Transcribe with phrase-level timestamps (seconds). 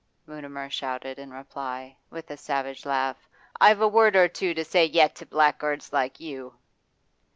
[0.25, 3.29] Mutimer shouted in reply, with a savage laugh.
[3.59, 6.55] 'I've a word or two to say yet to blackguards like you.